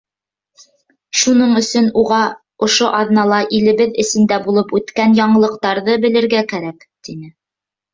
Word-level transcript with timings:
Шуның 1.23 1.53
өсөн 1.61 1.91
уға 2.05 2.23
ошо 2.69 2.89
аҙнала 3.03 3.43
илебеҙ 3.61 4.03
эсендә 4.07 4.43
булып 4.49 4.77
үткән 4.83 5.19
яңылыҡтарҙы 5.25 6.03
белергә 6.11 6.47
кәрәк, 6.55 6.87
-тине. 6.89 7.37